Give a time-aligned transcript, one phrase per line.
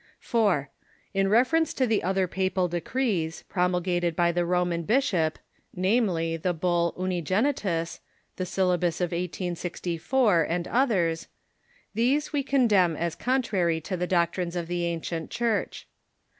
[0.19, 0.71] 4.
[1.13, 5.37] In reference to the other papal de crees, promulgated by the Roman Bishop—
[5.91, 7.99] namely, the bull Unigenltus,
[8.35, 11.27] the Syllabus of 1864, and others—
[11.99, 15.85] these we con demn as contrary to the doctrines of the ancient Church.